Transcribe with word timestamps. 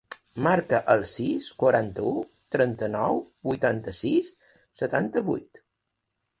Marca 0.45 0.77
el 0.93 1.03
sis, 1.11 1.49
quaranta-u, 1.65 2.15
trenta-nou, 2.57 3.21
vuitanta-sis, 3.51 4.35
setanta-vuit. 4.83 5.67